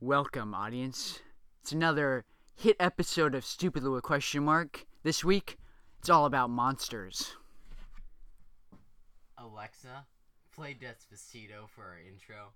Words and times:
Welcome, 0.00 0.52
audience. 0.52 1.20
It's 1.62 1.72
another 1.72 2.26
hit 2.54 2.76
episode 2.78 3.34
of 3.34 3.46
Stupid 3.46 3.82
with 3.82 4.02
Question 4.02 4.44
Mark. 4.44 4.84
This 5.04 5.24
week, 5.24 5.56
it's 5.98 6.10
all 6.10 6.26
about 6.26 6.50
monsters. 6.50 7.34
Alexa, 9.38 10.04
play 10.54 10.74
Despacito 10.78 11.66
for 11.74 11.84
our 11.84 11.98
intro. 11.98 12.52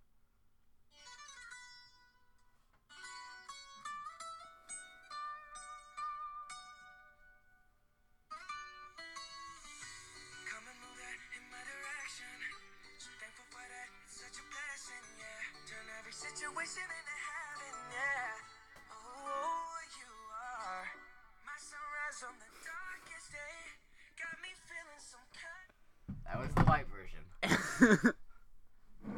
White 26.70 26.86
version. 26.86 27.98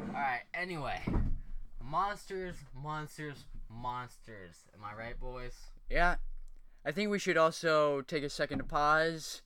Alright, 0.09 0.41
anyway. 0.55 1.03
Monsters, 1.85 2.57
monsters, 2.75 3.45
monsters. 3.69 4.65
Am 4.75 4.83
I 4.83 4.95
right, 4.99 5.21
boys? 5.21 5.53
yeah, 5.91 6.15
I 6.87 6.93
think 6.93 7.11
we 7.11 7.19
should 7.19 7.37
also 7.37 8.01
take 8.01 8.23
a 8.23 8.31
second 8.31 8.61
to 8.61 8.65
pause 8.65 9.43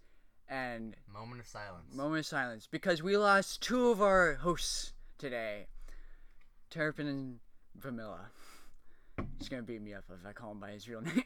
and 0.49 0.95
Moment 1.13 1.41
of 1.41 1.49
silence. 1.49 1.93
moment 1.93 2.21
of 2.21 2.27
silence 2.27 2.69
because 2.71 3.03
we 3.03 3.17
lost 3.17 3.61
two 3.61 3.89
of 3.89 4.01
our 4.01 4.35
hosts 4.35 4.93
today, 5.19 5.67
Terrapin 6.71 7.09
and 7.09 7.39
Vanilla. 7.77 8.27
He's 9.41 9.49
gonna 9.49 9.63
beat 9.63 9.83
me 9.83 9.95
up 9.95 10.05
if 10.17 10.25
I 10.25 10.33
call 10.33 10.53
him 10.53 10.61
by 10.61 10.71
his 10.71 10.89
real 10.89 11.01
name. 11.03 11.25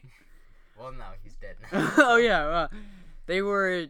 well, 0.79 0.91
no, 0.91 1.05
he's 1.21 1.35
dead 1.35 1.57
now. 1.71 1.91
oh 1.99 2.15
yeah, 2.15 2.47
well, 2.49 2.69
they 3.27 3.43
were 3.43 3.85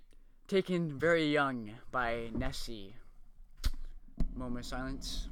taken 0.51 0.99
very 0.99 1.31
young 1.31 1.71
by 1.91 2.27
Nessie. 2.35 2.93
Moment 4.35 4.65
of 4.65 4.69
silence. 4.69 5.29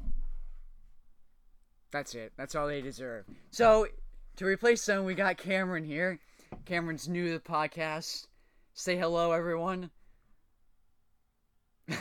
That's 1.92 2.16
it. 2.16 2.32
That's 2.38 2.56
all 2.56 2.68
they 2.68 2.82
deserve. 2.82 3.26
So, 3.52 3.88
to 4.38 4.46
replace 4.46 4.86
them, 4.86 5.04
we 5.04 5.16
got 5.16 5.36
Cameron 5.38 5.84
here. 5.84 6.20
Cameron's 6.64 7.10
new 7.10 7.28
to 7.28 7.34
the 7.34 7.40
podcast. 7.42 8.28
Say 8.74 8.96
hello, 8.96 9.34
everyone. 9.34 9.90
Hello 11.90 11.98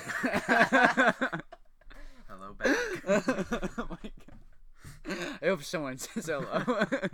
back. 2.57 2.77
oh 3.09 3.87
my 3.91 4.11
god. 4.27 5.19
I 5.43 5.47
hope 5.47 5.65
someone 5.65 5.99
says 5.99 6.27
hello. 6.27 6.45
that, 6.47 7.11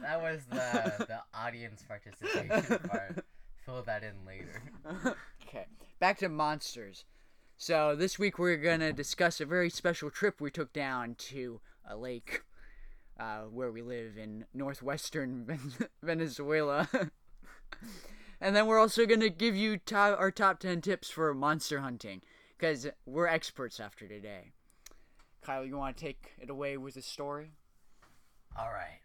that 0.00 0.22
was 0.22 0.40
the, 0.48 1.06
the 1.08 1.20
audience 1.34 1.84
participation 1.86 2.78
part. 2.88 3.24
Fill 3.70 3.82
that 3.82 4.02
in 4.02 4.14
later. 4.26 4.62
okay, 5.46 5.66
back 6.00 6.18
to 6.18 6.28
monsters. 6.28 7.04
So 7.56 7.94
this 7.94 8.18
week 8.18 8.36
we're 8.36 8.56
gonna 8.56 8.92
discuss 8.92 9.40
a 9.40 9.46
very 9.46 9.70
special 9.70 10.10
trip 10.10 10.40
we 10.40 10.50
took 10.50 10.72
down 10.72 11.14
to 11.30 11.60
a 11.88 11.96
lake, 11.96 12.42
uh, 13.18 13.42
where 13.42 13.70
we 13.70 13.80
live 13.80 14.18
in 14.18 14.44
northwestern 14.52 15.60
Venezuela. 16.02 16.88
and 18.40 18.56
then 18.56 18.66
we're 18.66 18.80
also 18.80 19.06
gonna 19.06 19.28
give 19.28 19.54
you 19.54 19.76
to- 19.76 20.16
our 20.16 20.32
top 20.32 20.58
ten 20.58 20.80
tips 20.80 21.08
for 21.08 21.32
monster 21.32 21.78
hunting, 21.78 22.22
because 22.58 22.88
we're 23.06 23.28
experts 23.28 23.78
after 23.78 24.08
today. 24.08 24.50
Kyle, 25.42 25.64
you 25.64 25.76
want 25.76 25.96
to 25.96 26.04
take 26.04 26.32
it 26.40 26.50
away 26.50 26.76
with 26.76 26.94
the 26.94 27.02
story? 27.02 27.52
Alright. 28.58 29.00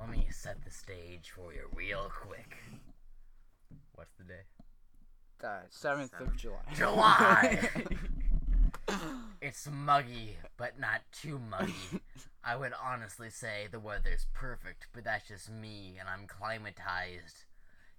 Let 0.00 0.10
me 0.10 0.26
set 0.30 0.64
the 0.64 0.70
stage 0.72 1.30
for 1.30 1.52
you 1.52 1.68
real 1.76 2.10
quick. 2.12 2.56
What's 3.94 4.14
the 4.16 4.24
day? 4.24 4.42
The 5.40 5.60
seventh 5.70 6.14
of 6.20 6.36
July. 6.36 6.58
July! 6.74 7.68
it's 9.40 9.68
muggy, 9.70 10.36
but 10.56 10.78
not 10.78 11.02
too 11.12 11.38
muggy. 11.38 12.00
I 12.44 12.56
would 12.56 12.72
honestly 12.82 13.30
say 13.30 13.68
the 13.70 13.80
weather's 13.80 14.26
perfect, 14.32 14.86
but 14.92 15.04
that's 15.04 15.28
just 15.28 15.50
me, 15.50 15.96
and 16.00 16.08
I'm 16.08 16.26
climatized. 16.26 17.44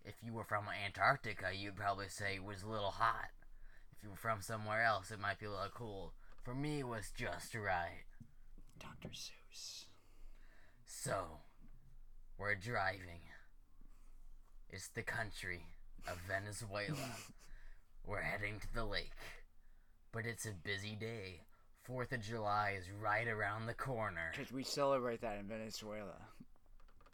If 0.03 0.15
you 0.23 0.33
were 0.33 0.43
from 0.43 0.65
Antarctica, 0.85 1.49
you'd 1.55 1.75
probably 1.75 2.09
say 2.09 2.35
it 2.35 2.43
was 2.43 2.63
a 2.63 2.69
little 2.69 2.91
hot. 2.91 3.29
If 3.91 4.03
you 4.03 4.09
were 4.09 4.15
from 4.15 4.41
somewhere 4.41 4.83
else, 4.83 5.11
it 5.11 5.19
might 5.19 5.39
be 5.39 5.45
a 5.45 5.51
little 5.51 5.67
cool. 5.73 6.13
For 6.43 6.55
me, 6.55 6.79
it 6.79 6.87
was 6.87 7.11
just 7.15 7.53
right. 7.53 8.05
Dr. 8.79 9.09
Seuss. 9.09 9.85
So, 10.85 11.41
we're 12.37 12.55
driving. 12.55 13.28
It's 14.71 14.89
the 14.89 15.01
country 15.01 15.65
of 16.07 16.17
Venezuela. 16.27 17.15
we're 18.05 18.21
heading 18.21 18.59
to 18.59 18.73
the 18.73 18.85
lake. 18.85 19.11
But 20.11 20.25
it's 20.25 20.45
a 20.45 20.51
busy 20.63 20.95
day. 20.95 21.41
Fourth 21.83 22.11
of 22.11 22.21
July 22.21 22.75
is 22.77 22.85
right 23.01 23.27
around 23.27 23.65
the 23.65 23.73
corner. 23.73 24.31
Because 24.35 24.51
we 24.51 24.63
celebrate 24.63 25.21
that 25.21 25.39
in 25.39 25.47
Venezuela. 25.47 26.17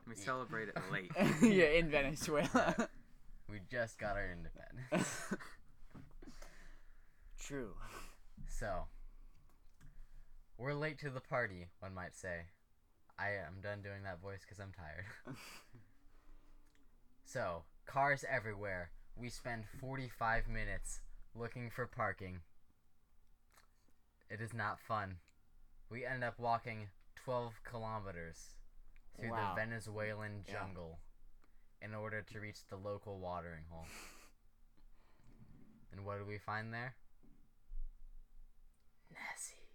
We 0.07 0.15
celebrate 0.15 0.69
it 0.69 0.77
late. 0.91 1.11
yeah, 1.41 1.79
in 1.79 1.89
Venezuela. 1.89 2.89
We 3.47 3.59
just 3.69 3.99
got 3.99 4.15
our 4.15 4.27
independence. 4.31 5.23
True. 7.39 7.75
So, 8.47 8.85
we're 10.57 10.73
late 10.73 10.97
to 11.01 11.11
the 11.11 11.21
party, 11.21 11.67
one 11.79 11.93
might 11.93 12.15
say. 12.15 12.47
I 13.19 13.33
am 13.45 13.61
done 13.61 13.83
doing 13.83 14.01
that 14.03 14.19
voice 14.19 14.39
because 14.41 14.59
I'm 14.59 14.71
tired. 14.73 15.37
So, 17.25 17.63
cars 17.85 18.23
everywhere. 18.29 18.91
We 19.17 19.29
spend 19.29 19.65
45 19.79 20.47
minutes 20.47 21.01
looking 21.33 21.69
for 21.69 21.85
parking. 21.87 22.41
It 24.29 24.41
is 24.41 24.53
not 24.53 24.79
fun. 24.79 25.17
We 25.89 26.05
end 26.05 26.23
up 26.23 26.39
walking 26.39 26.89
12 27.15 27.61
kilometers 27.63 28.55
through 29.19 29.31
Wow. 29.31 29.53
the 29.55 29.61
Venezuelan 29.61 30.43
Yeah. 30.47 30.53
jungle 30.53 30.99
in 31.81 31.93
order 31.93 32.21
to 32.21 32.39
reach 32.39 32.65
the 32.67 32.75
local 32.77 33.19
watering 33.19 33.65
hole. 33.69 33.87
And 35.91 36.05
what 36.05 36.17
do 36.19 36.25
we 36.25 36.37
find 36.37 36.73
there? 36.73 36.95
Nessie. 39.11 39.69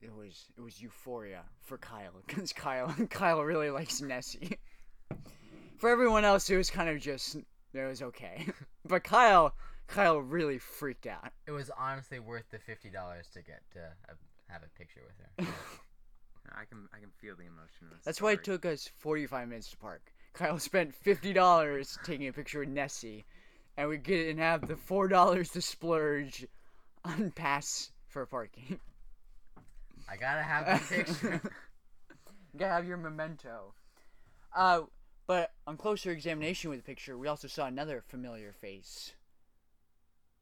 It 0.00 0.14
was 0.14 0.46
it 0.56 0.60
was 0.60 0.80
euphoria 0.80 1.44
for 1.60 1.76
Kyle 1.76 2.22
because 2.26 2.52
Kyle 2.52 2.94
Kyle 3.10 3.42
really 3.42 3.70
likes 3.70 4.00
Nessie. 4.00 4.58
For 5.78 5.88
everyone 5.88 6.24
else, 6.24 6.50
it 6.50 6.56
was 6.56 6.70
kind 6.70 6.88
of 6.88 7.00
just 7.00 7.36
it 7.72 7.86
was 7.86 8.02
okay, 8.02 8.46
but 8.84 9.04
Kyle 9.04 9.54
Kyle 9.86 10.18
really 10.18 10.58
freaked 10.58 11.06
out. 11.06 11.32
It 11.46 11.52
was 11.52 11.70
honestly 11.78 12.18
worth 12.18 12.50
the 12.50 12.58
fifty 12.58 12.90
dollars 12.90 13.28
to 13.34 13.42
get 13.42 13.62
to 13.72 13.80
uh, 13.80 14.14
have 14.48 14.62
a 14.62 14.78
picture 14.78 15.00
with 15.06 15.46
her. 15.46 15.52
I 16.52 16.64
can 16.64 16.88
I 16.92 16.98
can 16.98 17.10
feel 17.20 17.36
the 17.36 17.44
emotion. 17.44 17.82
In 17.82 17.88
this 17.90 18.04
That's 18.04 18.20
why 18.20 18.32
it 18.32 18.44
took 18.44 18.66
us 18.66 18.90
forty 18.98 19.26
five 19.26 19.48
minutes 19.48 19.70
to 19.70 19.76
park. 19.76 20.12
Kyle 20.32 20.58
spent 20.58 20.94
fifty 20.94 21.32
dollars 21.32 21.98
taking 22.04 22.26
a 22.26 22.32
picture 22.32 22.60
with 22.60 22.68
Nessie, 22.68 23.24
and 23.76 23.88
we 23.88 23.98
get 23.98 24.28
and 24.28 24.38
have 24.40 24.66
the 24.66 24.76
four 24.76 25.06
dollars 25.06 25.50
to 25.50 25.62
splurge 25.62 26.44
on 27.04 27.30
pass 27.30 27.92
for 28.08 28.26
parking. 28.26 28.80
I 30.10 30.16
gotta 30.16 30.42
have 30.42 30.66
the 30.66 30.94
picture. 30.96 31.40
You 32.52 32.58
gotta 32.58 32.74
have 32.74 32.86
your 32.86 32.96
memento. 32.96 33.74
Uh, 34.56 34.82
but 35.28 35.52
on 35.66 35.76
closer 35.76 36.10
examination 36.10 36.70
with 36.70 36.80
the 36.80 36.84
picture, 36.84 37.16
we 37.16 37.28
also 37.28 37.46
saw 37.46 37.66
another 37.66 38.02
familiar 38.08 38.50
face. 38.50 39.12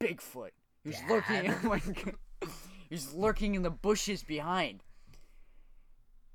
Bigfoot. 0.00 0.50
He 0.84 0.90
was 0.90 1.00
lurking. 1.10 1.42
Dad? 1.42 1.56
Oh 1.64 1.68
my 1.68 1.78
God. 1.80 2.14
He's 2.88 3.12
lurking 3.12 3.56
in 3.56 3.62
the 3.62 3.70
bushes 3.70 4.22
behind. 4.22 4.84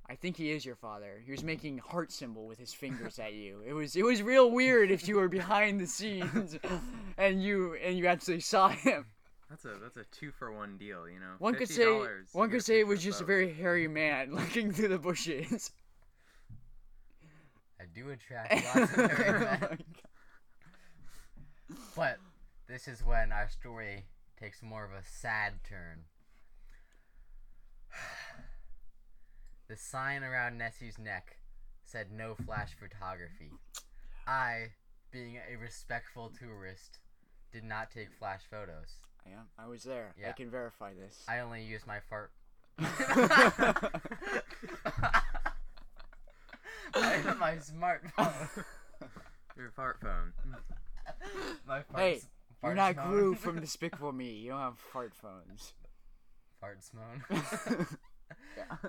I 0.09 0.15
think 0.15 0.35
he 0.35 0.51
is 0.51 0.65
your 0.65 0.75
father. 0.75 1.21
He 1.25 1.31
was 1.31 1.41
making 1.41 1.77
heart 1.77 2.11
symbol 2.11 2.45
with 2.45 2.59
his 2.59 2.73
fingers 2.73 3.17
at 3.17 3.31
you. 3.31 3.61
It 3.65 3.71
was 3.71 3.95
it 3.95 4.03
was 4.03 4.21
real 4.21 4.51
weird 4.51 4.91
if 4.91 5.07
you 5.07 5.15
were 5.15 5.29
behind 5.29 5.79
the 5.79 5.87
scenes 5.87 6.57
and 7.17 7.41
you 7.41 7.75
and 7.75 7.97
you 7.97 8.07
actually 8.07 8.41
saw 8.41 8.67
him. 8.67 9.05
That's 9.49 9.63
a 9.63 9.77
that's 9.81 9.95
a 9.95 10.03
two 10.11 10.31
for 10.31 10.51
one 10.51 10.77
deal, 10.77 11.07
you 11.07 11.21
know. 11.21 11.35
One 11.39 11.55
could 11.55 11.69
say 11.69 11.85
$50, 11.85 12.33
one 12.33 12.49
could 12.49 12.65
say 12.65 12.81
it 12.81 12.87
was 12.87 12.99
of 12.99 13.03
just 13.05 13.21
a 13.21 13.23
very 13.23 13.53
hairy 13.53 13.87
man 13.87 14.35
looking 14.35 14.73
through 14.73 14.89
the 14.89 14.99
bushes. 14.99 15.71
I 17.81 17.85
do 17.95 18.11
attract 18.11 18.53
lots 18.53 18.95
of 18.95 19.11
hairy 19.11 19.47
Oh 19.61 19.75
But 21.95 22.17
this 22.67 22.87
is 22.87 23.03
when 23.03 23.31
our 23.31 23.49
story 23.49 24.05
takes 24.39 24.61
more 24.61 24.85
of 24.85 24.91
a 24.91 25.03
sad 25.03 25.53
turn. 25.67 26.03
The 29.67 29.77
sign 29.77 30.21
around 30.21 30.57
Nessie's 30.57 30.99
neck 30.99 31.37
said 31.85 32.11
no 32.11 32.35
flash 32.35 32.75
photography. 32.77 33.51
I, 34.27 34.73
being 35.11 35.37
a 35.37 35.55
respectful 35.55 36.29
tourist, 36.37 36.99
did 37.53 37.63
not 37.63 37.89
take 37.89 38.11
flash 38.11 38.41
photos. 38.51 38.97
I 39.25 39.29
am. 39.29 39.47
I 39.57 39.69
was 39.69 39.83
there. 39.83 40.13
I 40.27 40.33
can 40.33 40.51
verify 40.51 40.93
this. 40.93 41.23
I 41.25 41.39
only 41.39 41.63
used 41.63 41.87
my 41.87 41.99
fart. 42.09 42.31
my 47.39 47.55
smartphone. 47.57 48.63
Your 49.57 49.71
fart 49.75 49.97
phone. 50.01 50.33
my 51.67 51.79
farts, 51.79 51.97
Hey, 51.97 52.21
You're 52.63 52.75
not 52.75 52.95
phone. 52.95 53.07
Gru 53.09 53.35
from 53.35 53.59
Despicable 53.61 54.11
Me. 54.11 54.31
You 54.31 54.51
don't 54.51 54.59
have 54.59 54.79
fart 54.91 55.13
phones. 55.15 55.73
Farts 56.63 56.91
phone. 56.91 57.87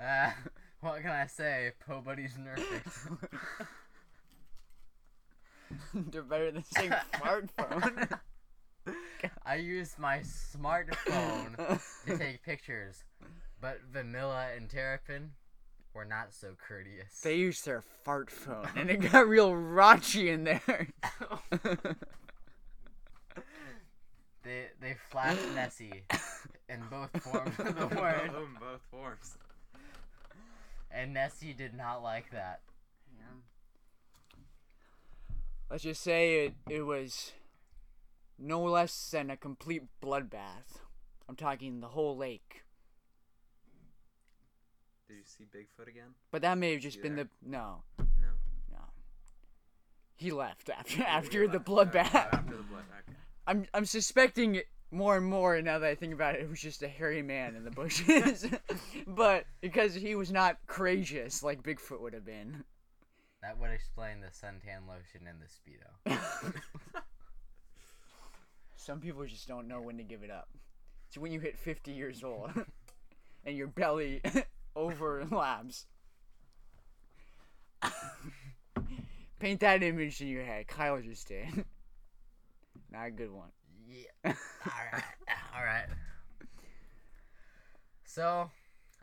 uh, 0.01 0.31
what 0.81 1.01
can 1.03 1.11
I 1.11 1.27
say? 1.27 1.73
Po 1.87 2.01
buddy's 2.01 2.37
nerfed. 2.37 3.19
They're 5.95 6.23
better 6.23 6.51
than 6.51 6.65
saying 6.65 6.93
fart 7.19 7.49
phone. 7.57 8.09
I 9.47 9.55
used 9.57 9.99
my 9.99 10.19
smartphone 10.21 11.81
to 12.07 12.19
take 12.19 12.43
pictures, 12.43 13.05
but 13.61 13.79
Vanilla 13.93 14.49
and 14.57 14.69
Terrapin 14.69 15.31
were 15.95 16.05
not 16.05 16.33
so 16.33 16.55
courteous. 16.67 17.21
they 17.23 17.37
used 17.37 17.65
their 17.67 17.83
fart 18.05 18.31
phone, 18.31 18.69
and 18.77 18.91
it 18.91 19.11
got 19.13 19.29
real 19.29 19.51
raunchy 19.53 20.29
in 20.29 20.45
there. 20.45 20.89
They 24.45 24.67
they 24.81 24.97
flashed 25.09 25.55
Nessie 25.55 26.03
in 26.69 26.83
both 26.91 27.11
forms 27.23 27.57
of 27.61 27.77
the 27.79 27.87
word, 28.01 28.31
Oh, 28.35 28.43
in 28.43 28.55
both 28.59 28.81
forms. 28.91 29.39
and 30.91 31.15
Nessie 31.15 31.53
did 31.53 31.75
not 31.75 32.03
like 32.03 32.31
that. 32.33 32.61
Let's 35.71 35.85
just 35.85 36.03
say 36.03 36.45
it, 36.47 36.55
it 36.69 36.83
was 36.83 37.33
no 38.39 38.61
less 38.63 39.11
than 39.11 39.31
a 39.31 39.37
complete 39.39 39.85
bloodbath. 40.03 40.81
I'm 41.29 41.37
talking 41.37 41.81
the 41.81 41.89
whole 41.89 42.15
lake. 42.17 42.65
Did 45.13 45.19
you 45.19 45.25
see 45.27 45.45
Bigfoot 45.45 45.89
again? 45.89 46.15
But 46.31 46.41
that 46.41 46.57
may 46.57 46.73
have 46.73 46.81
just 46.81 46.97
You 46.97 47.03
been 47.03 47.17
there? 47.17 47.29
the 47.43 47.51
no, 47.51 47.83
No. 47.99 48.05
no. 48.71 48.79
He 50.17 50.31
left 50.31 50.71
after 50.71 51.03
after 51.03 51.43
you 51.43 51.49
the 51.49 51.59
left. 51.59 51.67
bloodbath. 51.93 52.15
After 52.15 52.57
the 52.57 52.63
blood. 52.63 52.85
Okay. 53.07 53.19
I'm 53.47 53.67
I'm 53.75 53.85
suspecting 53.85 54.55
it 54.55 54.69
more 54.91 55.19
and 55.19 55.27
more 55.27 55.61
now 55.61 55.79
that 55.81 55.87
I 55.91 55.95
think 55.95 56.15
about 56.15 56.37
it. 56.37 56.41
It 56.41 56.49
was 56.49 56.61
just 56.63 56.83
a 56.83 56.89
hairy 56.89 57.21
man 57.23 57.57
in 57.57 57.65
the 57.65 57.71
bushes, 57.71 58.47
but 59.07 59.45
because 59.61 59.95
he 59.95 60.15
was 60.15 60.33
not 60.33 60.57
courageous 60.67 61.43
like 61.43 61.63
Bigfoot 61.63 62.01
would 62.01 62.15
have 62.15 62.25
been. 62.25 62.65
That 63.43 63.59
would 63.61 63.71
explain 63.71 64.21
the 64.23 64.29
suntan 64.29 64.89
lotion 64.89 65.27
and 65.29 65.41
the 65.43 65.47
speedo. 66.17 66.55
Some 68.77 69.01
people 69.01 69.27
just 69.27 69.47
don't 69.47 69.69
know 69.69 69.81
when 69.83 69.99
to 69.99 70.03
give 70.05 70.23
it 70.23 70.31
up. 70.31 70.49
It's 71.09 71.19
when 71.19 71.33
you 71.33 71.41
hit 71.41 71.59
50 71.59 71.93
years 71.93 72.25
old 72.25 72.51
and 73.45 73.57
your 73.57 73.67
belly 73.67 74.23
overlaps. 74.77 75.87
Paint 79.39 79.61
that 79.61 79.83
image 79.83 80.21
in 80.21 80.29
your 80.29 80.45
head. 80.45 80.69
Kyle 80.69 81.01
just 81.01 81.29
did. 81.29 81.65
Not 82.91 83.07
a 83.07 83.11
good 83.11 83.33
one. 83.33 83.49
Yeah. 83.89 84.05
all 84.25 84.33
right. 84.93 85.03
All 85.55 85.65
right. 85.65 85.87
So, 88.05 88.51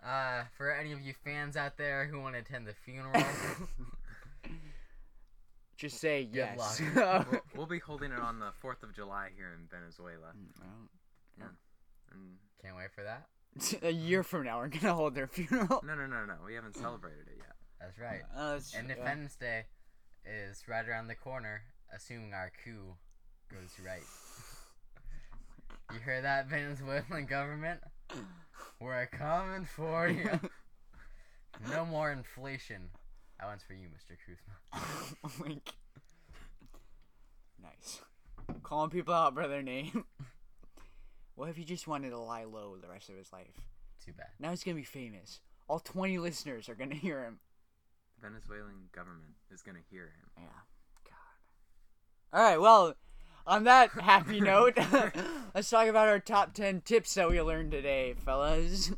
uh, 0.05 0.43
for 0.57 0.71
any 0.71 0.91
of 0.93 1.01
you 1.01 1.13
fans 1.23 1.57
out 1.57 1.77
there 1.77 2.05
who 2.05 2.19
want 2.19 2.35
to 2.35 2.39
attend 2.41 2.67
the 2.67 2.73
funeral, 2.73 3.21
Just 5.79 5.99
say 5.99 6.25
Good 6.25 6.35
yes. 6.35 6.81
luck. 6.93 7.27
we'll, 7.31 7.41
we'll 7.55 7.65
be 7.65 7.79
holding 7.79 8.11
it 8.11 8.19
on 8.19 8.39
the 8.39 8.51
4th 8.61 8.83
of 8.83 8.93
July 8.93 9.29
here 9.37 9.57
in 9.57 9.65
Venezuela. 9.71 10.33
And 12.11 12.35
can't 12.61 12.75
wait 12.75 12.91
for 12.93 13.03
that. 13.03 13.27
a 13.81 13.91
year 13.91 14.23
from 14.23 14.43
now, 14.45 14.59
we're 14.59 14.67
gonna 14.69 14.93
hold 14.93 15.15
their 15.15 15.27
funeral. 15.27 15.81
no, 15.85 15.95
no, 15.95 16.05
no, 16.07 16.25
no. 16.25 16.35
We 16.45 16.55
haven't 16.55 16.75
celebrated 16.75 17.27
it 17.27 17.37
yet. 17.37 17.55
That's 17.79 17.97
right. 17.99 18.21
Uh, 18.35 18.47
that's- 18.51 18.71
yeah. 18.73 18.81
Independence 18.81 19.35
Day 19.35 19.63
is 20.25 20.63
right 20.67 20.87
around 20.87 21.07
the 21.07 21.15
corner, 21.15 21.61
assuming 21.95 22.33
our 22.33 22.51
coup 22.63 22.95
goes 23.51 23.71
right. 23.85 24.01
You 25.91 25.99
hear 26.05 26.21
that, 26.21 26.47
Venezuelan 26.47 27.25
government? 27.25 27.79
We're 28.79 29.07
coming 29.07 29.65
for 29.65 30.07
you. 30.07 30.29
No 31.69 31.83
more 31.83 32.09
inflation. 32.11 32.89
That 33.39 33.47
one's 33.47 33.63
for 33.63 33.73
you, 33.73 33.87
Mr. 33.87 34.15
Kuzma. 34.25 35.43
like, 35.45 35.73
nice. 37.61 37.99
Calling 38.63 38.89
people 38.91 39.13
out 39.13 39.35
by 39.35 39.47
their 39.47 39.61
name. 39.61 40.05
What 41.39 41.47
if 41.47 41.55
he 41.55 41.63
just 41.63 41.87
wanted 41.87 42.09
to 42.09 42.19
lie 42.19 42.43
low 42.43 42.75
the 42.75 42.89
rest 42.89 43.07
of 43.07 43.15
his 43.15 43.31
life? 43.31 43.61
Too 44.05 44.11
bad. 44.11 44.27
Now 44.39 44.49
he's 44.49 44.61
gonna 44.61 44.75
be 44.75 44.83
famous. 44.83 45.39
All 45.69 45.79
20 45.79 46.17
listeners 46.17 46.67
are 46.67 46.75
gonna 46.75 46.95
hear 46.95 47.23
him. 47.23 47.39
The 48.19 48.27
Venezuelan 48.27 48.89
government 48.91 49.35
is 49.49 49.61
gonna 49.61 49.79
hear 49.89 50.03
him. 50.03 50.29
Yeah. 50.35 50.43
God. 51.05 52.37
All 52.37 52.43
right. 52.43 52.59
Well, 52.59 52.93
on 53.47 53.63
that 53.63 53.91
happy 53.91 54.41
note, 54.41 54.77
let's 55.55 55.69
talk 55.69 55.87
about 55.87 56.09
our 56.09 56.19
top 56.19 56.53
10 56.53 56.81
tips 56.81 57.13
that 57.13 57.29
we 57.29 57.41
learned 57.41 57.71
today, 57.71 58.15
fellas. 58.15 58.91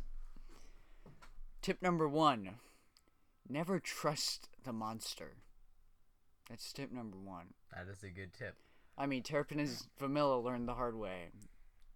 Tip 1.60 1.80
number 1.80 2.08
one: 2.08 2.56
Never 3.48 3.78
trust 3.78 4.48
the 4.64 4.72
monster. 4.72 5.36
That's 6.50 6.72
tip 6.72 6.90
number 6.90 7.18
one. 7.18 7.54
That 7.72 7.86
is 7.88 8.02
a 8.02 8.10
good 8.10 8.34
tip. 8.34 8.56
I 8.98 9.06
mean, 9.06 9.22
Terrapin 9.22 9.60
and 9.60 9.70
Vanilla 9.96 10.40
learned 10.40 10.66
the 10.66 10.74
hard 10.74 10.96
way. 10.96 11.28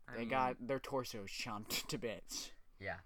I 0.09 0.13
They 0.15 0.21
mean, 0.21 0.29
got 0.29 0.57
their 0.67 0.79
torsos 0.79 1.31
chomped 1.31 1.87
to 1.89 1.99
bits. 1.99 2.51
Yeah. 2.81 2.97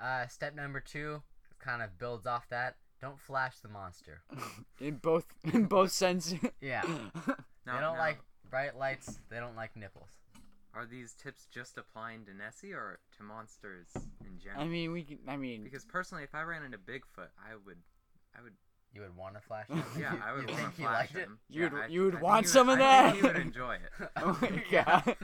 Uh, 0.00 0.26
step 0.28 0.54
number 0.54 0.80
two 0.80 1.22
kind 1.58 1.82
of 1.82 1.98
builds 1.98 2.26
off 2.26 2.48
that. 2.48 2.76
Don't 3.00 3.18
flash 3.18 3.58
the 3.60 3.68
monster. 3.68 4.22
In 4.80 4.96
both 4.96 5.24
in 5.44 5.64
both 5.64 5.90
senses. 5.92 6.38
Yeah. 6.60 6.82
now- 6.84 7.02
they 7.66 7.72
don't 7.72 7.94
now, 7.94 7.98
like 7.98 8.18
bright 8.50 8.76
lights. 8.76 9.18
They 9.30 9.36
don't 9.38 9.56
like 9.56 9.76
nipples. 9.76 10.10
Are 10.74 10.86
these 10.86 11.14
tips 11.14 11.46
just 11.52 11.78
applying 11.78 12.24
to 12.26 12.34
Nessie 12.34 12.72
or 12.72 12.98
to 13.16 13.22
monsters 13.24 13.88
in 14.20 14.38
general? 14.38 14.62
I 14.62 14.66
mean, 14.68 14.92
we. 14.92 15.02
Can, 15.02 15.18
I 15.26 15.36
mean, 15.36 15.64
because 15.64 15.84
personally, 15.84 16.22
if 16.24 16.34
I 16.34 16.42
ran 16.42 16.62
into 16.62 16.78
Bigfoot, 16.78 17.30
I 17.38 17.56
would, 17.66 17.78
I 18.38 18.42
would, 18.42 18.52
You 18.92 19.02
would 19.02 19.16
want 19.16 19.34
to 19.34 19.40
flash 19.40 19.66
him? 19.68 19.82
yeah, 19.98 20.14
I 20.24 20.32
would 20.32 20.42
you 20.42 20.46
want 20.48 20.58
think 20.58 20.70
to 20.74 20.76
he 20.76 20.82
flash 20.82 20.94
liked 20.98 21.14
it? 21.14 21.18
him. 21.20 21.38
You 21.48 21.62
Yeah, 21.62 21.68
would- 21.70 21.80
I- 21.82 21.86
you 21.86 22.02
would 22.04 22.14
I 22.14 22.18
think 22.18 22.22
want 22.28 22.46
he 22.46 22.48
some 22.50 22.68
of 22.68 22.78
I 22.78 22.82
that? 22.82 23.10
think 23.12 23.22
he 23.22 23.28
would 23.28 23.36
enjoy 23.36 23.74
it. 23.76 24.10
oh 24.16 24.38
my 24.40 24.64
god. 24.70 25.16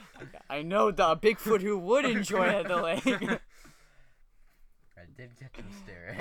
I 0.50 0.62
know 0.62 0.90
the 0.90 1.16
Bigfoot 1.16 1.62
who 1.62 1.78
would 1.78 2.04
enjoy 2.04 2.46
at 2.46 2.68
the 2.68 2.76
lake. 2.76 3.06
I 3.06 5.04
did 5.16 5.30
catch 5.38 5.56
him 5.56 5.66
staring. 5.84 6.18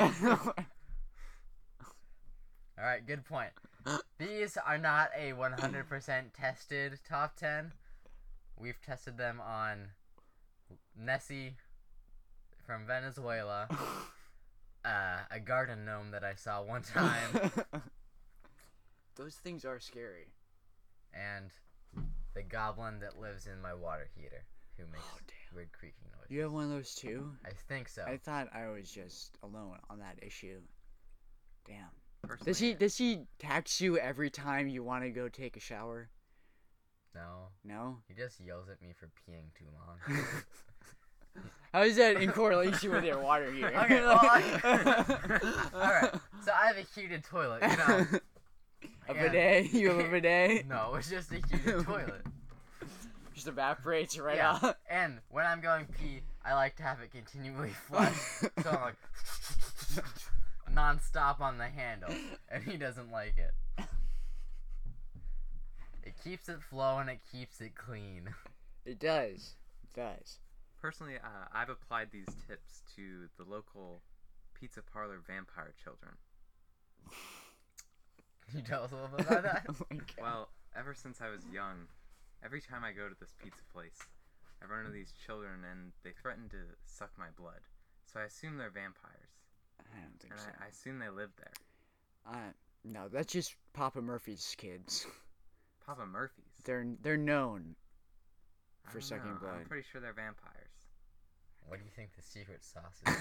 All 2.78 2.88
right, 2.88 3.06
good 3.06 3.26
point. 3.26 3.52
These 4.18 4.58
are 4.66 4.78
not 4.78 5.10
a 5.18 5.34
100% 5.34 6.24
tested 6.40 7.00
top 7.08 7.36
10. 7.36 7.74
We've 8.60 8.80
tested 8.82 9.18
them 9.18 9.40
on 9.42 9.90
Nessie 10.98 11.56
from 12.66 12.86
Venezuela, 12.88 13.68
a 15.32 15.40
garden 15.40 15.86
gnome 15.86 16.12
that 16.12 16.24
I 16.24 16.36
saw 16.36 16.62
one 16.64 16.82
time, 16.94 17.52
Those 19.16 19.36
things 19.36 19.66
are 19.66 19.80
scary. 19.80 20.28
and 21.14 21.52
the 22.34 22.44
goblin 22.44 23.00
that 23.02 23.20
lives 23.20 23.46
in 23.48 23.62
my 23.62 23.74
water 23.74 24.08
heater 24.16 24.46
who 24.78 24.84
makes 24.92 25.04
Oh, 25.14 25.20
weird 25.56 25.72
creaking 25.74 26.06
noises. 26.16 26.32
You 26.32 26.42
have 26.42 26.52
one 26.54 26.64
of 26.66 26.70
those 26.70 26.96
too? 26.96 27.32
I 27.46 27.50
think 27.68 27.90
so. 27.90 28.04
I 28.08 28.18
thought 28.18 28.48
I 28.54 28.68
was 28.70 28.90
just 28.90 29.38
alone 29.44 29.78
on 29.90 30.00
that 30.00 30.18
issue. 30.22 30.60
Damn. 31.68 31.90
Personally, 32.24 32.46
Does 32.52 32.60
he 32.60 32.74
does 32.74 32.98
he 32.98 33.22
tax 33.40 33.82
you 33.82 33.98
every 33.98 34.30
time 34.30 34.68
you 34.70 34.84
want 34.84 35.04
to 35.04 35.10
go 35.10 35.28
take 35.28 35.58
a 35.58 35.60
shower? 35.60 36.10
no, 37.14 37.48
No. 37.66 37.98
he 38.08 38.14
just 38.14 38.40
yells 38.40 38.70
at 38.70 38.82
me 38.82 38.94
for 38.98 39.08
peeing 39.08 39.54
too 39.58 39.66
long. 39.74 39.98
How 41.74 41.84
is 41.84 41.96
that 41.98 42.18
in 42.18 42.32
correlation 42.32 42.92
with 42.92 43.06
your 43.06 43.20
water 43.20 43.52
heater? 43.52 43.72
Okay, 43.76 44.02
well, 44.02 44.20
I- 44.22 44.60
Alright, 45.74 46.14
so 46.46 46.52
I 46.52 46.68
have 46.68 46.78
a 46.78 46.86
heated 47.00 47.24
toilet, 47.24 47.62
you 47.62 47.78
know. 47.78 48.06
A 49.08 49.12
and- 49.12 49.20
bidet? 49.20 49.74
You 49.74 49.90
have 49.92 50.00
a 50.00 50.10
bidet? 50.10 50.68
No, 50.68 50.96
it's 50.96 51.10
just 51.10 51.32
a 51.32 51.36
heated 51.36 51.86
toilet. 51.86 52.26
Just 53.34 53.48
evaporates 53.48 54.20
right 54.20 54.36
yeah. 54.36 54.52
off. 54.52 54.76
And 54.90 55.20
when 55.30 55.46
I'm 55.46 55.62
going 55.62 55.86
pee, 55.86 56.22
I 56.44 56.54
like 56.54 56.76
to 56.78 56.84
have 56.84 57.00
it 57.02 57.12
continually 57.12 57.72
flush. 57.88 58.14
so 58.62 58.70
I'm 58.70 58.82
like 58.82 58.96
non-stop 60.74 61.42
on 61.42 61.58
the 61.58 61.68
handle, 61.68 62.14
and 62.50 62.64
he 62.64 62.78
doesn't 62.78 63.12
like 63.12 63.36
it. 63.38 63.86
It 66.04 66.14
keeps 66.24 66.50
it 66.50 66.62
flowing. 66.62 67.08
It 67.10 67.20
keeps 67.32 67.62
it 67.62 67.76
clean. 67.76 68.34
It 68.86 69.00
does. 69.00 69.56
It 69.84 69.96
does. 69.96 70.40
Personally, 70.82 71.16
uh, 71.24 71.46
I've 71.54 71.70
applied 71.70 72.10
these 72.12 72.28
tips 72.48 72.82
to 72.96 73.30
the 73.38 73.50
local 73.50 74.02
pizza 74.54 74.82
parlor 74.82 75.20
vampire 75.26 75.74
children. 75.82 76.12
Can 78.50 78.60
you 78.60 78.66
tell 78.66 78.84
us 78.84 78.92
a 78.92 78.96
little 78.96 79.10
bit 79.18 79.28
about 79.28 79.44
that? 79.44 79.66
Oh. 80.20 80.22
Well, 80.22 80.50
ever 80.76 80.94
since 80.94 81.22
I 81.22 81.30
was 81.30 81.42
young, 81.54 81.88
every 82.44 82.62
time 82.62 82.84
I 82.84 82.92
go 82.92 83.08
to 83.08 83.16
this 83.20 83.34
pizza 83.42 83.64
place, 83.74 83.98
I 84.62 84.66
run 84.66 84.82
into 84.82 84.92
these 84.92 85.14
children 85.26 85.64
and 85.70 85.92
they 86.04 86.12
threaten 86.22 86.50
to 86.50 86.58
suck 86.86 87.12
my 87.18 87.28
blood. 87.38 87.62
So 88.12 88.20
I 88.20 88.24
assume 88.24 88.58
they're 88.58 88.70
vampires, 88.70 89.32
I 89.80 90.02
don't 90.02 90.20
think 90.20 90.34
and 90.34 90.42
so. 90.42 90.48
I, 90.60 90.66
I 90.66 90.68
assume 90.68 91.00
they 91.00 91.10
live 91.10 91.32
there. 91.38 91.54
Uh, 92.28 92.52
No, 92.84 93.08
that's 93.08 93.32
just 93.32 93.56
Papa 93.74 94.02
Murphy's 94.02 94.54
kids. 94.58 95.06
Papa 95.86 96.06
Murphy's. 96.06 96.44
They're 96.66 96.86
they're 97.02 97.18
known 97.18 97.76
I 97.80 97.91
for 98.86 98.94
don't 99.00 99.04
sucking 99.04 99.32
know, 99.32 99.38
blood. 99.40 99.54
I'm 99.62 99.66
pretty 99.66 99.86
sure 99.92 100.02
they're 100.02 100.14
vampires. 100.14 100.88
What 101.68 101.80
do 101.80 101.86
you 101.86 101.92
think 101.96 102.16
the 102.16 102.22
secret 102.24 102.64
sauce 102.64 103.02
is? 103.06 103.16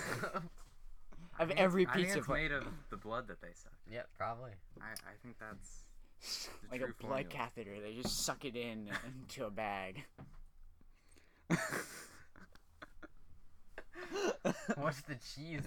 I 1.39 1.43
Of 1.43 1.51
every 1.53 1.83
it's, 1.83 1.93
I 1.93 1.95
think 1.97 2.17
it's 2.17 2.27
pla- 2.27 2.35
made 2.37 2.51
of 2.53 2.65
the 2.89 2.97
blood 2.97 3.29
that 3.29 3.41
they 3.43 3.53
suck. 3.55 3.73
yep, 3.91 4.09
probably. 4.17 4.53
I, 4.81 4.93
I 4.93 5.15
think 5.23 5.37
that's 5.39 5.85
the 6.63 6.71
like 6.73 6.81
a 6.81 6.85
true 6.87 6.95
blood 7.01 7.27
formula. 7.31 7.31
catheter. 7.31 7.81
They 7.81 7.95
just 7.95 8.25
suck 8.25 8.45
it 8.45 8.57
in 8.57 8.89
into 9.07 9.45
a 9.45 9.51
bag. 9.51 10.05
What's 14.77 15.03
the 15.03 15.17
cheese? 15.17 15.61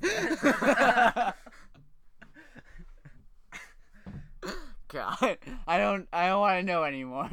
God, 4.87 5.37
I 5.67 5.77
don't 5.77 6.07
I 6.13 6.27
don't 6.27 6.39
want 6.39 6.59
to 6.59 6.63
know 6.71 6.83
anymore. 6.83 7.29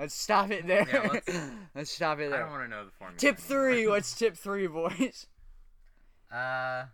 Let's 0.00 0.14
stop 0.14 0.50
it 0.50 0.66
there. 0.66 0.88
Yeah, 0.90 1.08
let's- 1.12 1.40
Let's 1.74 1.90
stop 1.90 2.18
it 2.20 2.30
there. 2.30 2.38
I 2.40 2.42
don't 2.42 2.50
want 2.52 2.64
to 2.64 2.68
know 2.68 2.84
the 2.86 2.90
formula. 2.90 3.18
Tip 3.18 3.36
three. 3.36 3.86
What's 3.88 4.14
tip 4.18 4.34
three, 4.36 4.66
boys? 4.66 5.26
uh, 6.32 6.84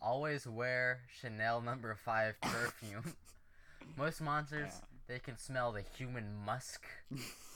always 0.00 0.46
wear 0.46 1.00
Chanel 1.20 1.60
number 1.60 1.94
five 1.94 2.40
perfume. 2.40 3.14
Most 3.96 4.20
monsters 4.20 4.72
they 5.08 5.18
can 5.18 5.36
smell 5.36 5.72
the 5.72 5.82
human 5.98 6.32
musk 6.46 6.86